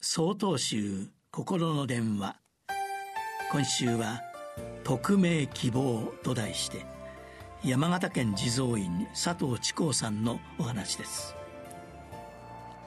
[0.00, 2.36] 総統集心の電話。
[3.50, 4.22] 今週は
[4.84, 6.86] 「匿名希望」と題して
[7.64, 11.34] 山形県地蔵院佐藤智光さんのお話です。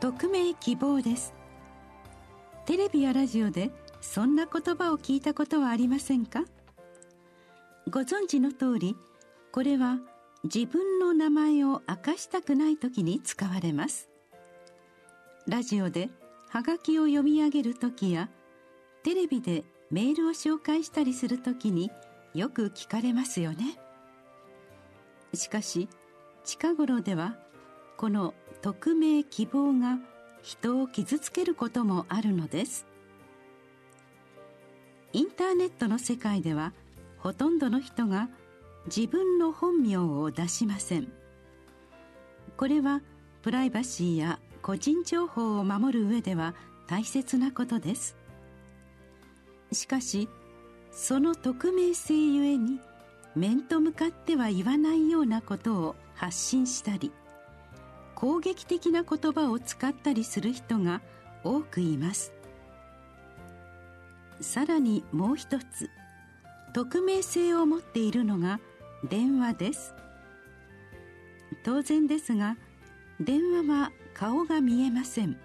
[0.00, 1.32] 匿名希望です。
[2.66, 3.70] テレビやラジオで
[4.02, 6.44] そんな言葉を聞いたことはありませんか？
[7.90, 8.96] ご存知の通り
[9.50, 9.96] これは
[10.44, 14.10] 自分の名前を明かしたくない時に使われます。
[15.46, 16.10] ラジオで
[16.48, 18.30] はがきを読み上げる時や
[19.02, 21.90] テレビでメールを紹介したりする時に
[22.34, 23.78] よく聞かれますよね。
[25.34, 25.88] しかし
[26.44, 27.36] 近頃では
[27.96, 29.98] この匿名希望が
[30.42, 32.86] 人を傷つけることもあるのです。
[35.12, 36.72] インターネットの世界では
[37.18, 38.28] ほとんどの人が
[38.86, 41.12] 自分の本名を出しません。
[42.56, 43.02] これは
[43.42, 46.54] プライバシーや個人情報を守る上では
[46.86, 48.16] 大切なことです。
[49.72, 50.28] しかし
[50.90, 52.80] その匿名性ゆえに
[53.36, 57.12] 面と向かっては言わないようなことを発信したり
[58.14, 61.02] 攻撃的な言葉を使ったりする人が
[61.44, 62.32] 多くいます。
[64.40, 65.90] さらにもう一つ
[66.72, 68.60] 匿名性を持っているのが
[69.08, 69.94] 電話です。
[71.64, 72.56] 当然ですが
[73.20, 75.36] 電話は顔が見えません。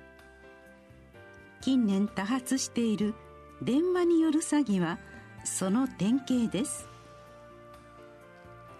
[1.60, 3.16] 近年多発している
[3.64, 5.00] 電話による詐欺は
[5.44, 6.88] その典型です。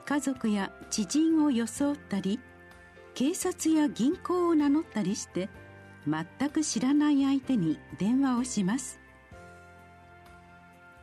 [0.06, 2.40] 家族や知人を装ったり
[3.16, 5.50] 警察や銀行を名乗ったりして
[6.06, 9.00] 全く知らない相手に電話をします。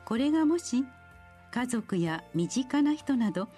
[0.04, 0.84] これがもし
[1.50, 3.48] 家族や身近な人など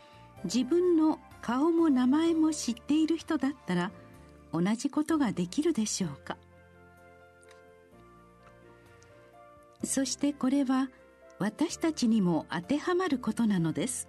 [0.44, 3.90] 自分の顔も名前も知っている人だったら
[4.52, 6.36] 同じことができるでしょうか？
[9.84, 10.90] そしてこれは
[11.38, 14.08] 私たちにも当てはまることなのです。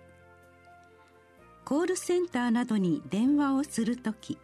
[1.65, 4.37] コールセンターなどに電話をするとき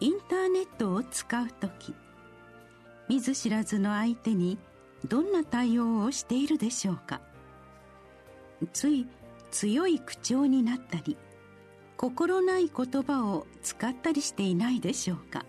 [0.00, 1.94] インターネットを使うとき
[3.08, 4.58] 見ず知らずの相手に
[5.06, 7.20] どんな対応をしているでしょうか？
[8.72, 9.06] つい
[9.52, 11.16] 強い口調になったり
[11.96, 15.44] 心ない言葉を使ったりしていないでしょうか？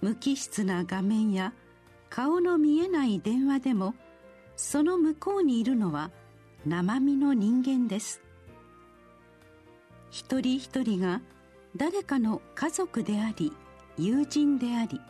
[0.00, 1.52] 無機質な画面や
[2.10, 3.94] 顔の見えない電話でも
[4.56, 6.10] その向こうにいるのは
[6.66, 8.22] 生身の人間です。
[10.10, 11.20] 一人一人が
[11.76, 13.52] 誰かの家族であり
[13.98, 15.00] 友人であり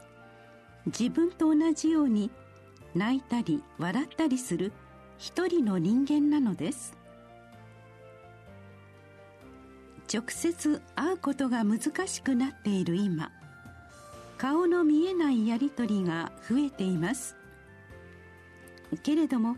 [0.86, 2.30] 自分と同じように
[2.94, 4.72] 泣いたり笑ったりする
[5.18, 6.96] 一人の人間なのです。
[10.14, 13.32] 直接会うことが難しくなっている今。
[14.38, 17.34] 顔の見えないやり取りが増えています。
[19.02, 19.56] けれども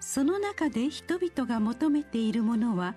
[0.00, 2.94] その中で人々が求めているものは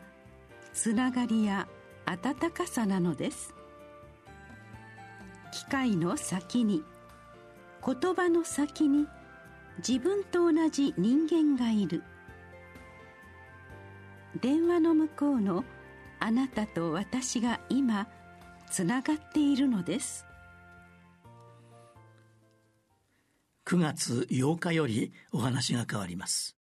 [0.74, 1.70] つながりや
[2.06, 3.54] 温かさなのです。
[5.54, 6.84] 機械の先に
[7.86, 9.08] 言葉の先に
[9.78, 12.04] 自分と同じ人間がいる。
[14.42, 15.64] 電話の向こうの
[16.20, 18.08] あなたと私が今
[18.70, 20.26] つながっているのです。
[23.66, 26.57] 9月8日よりお話が変わります。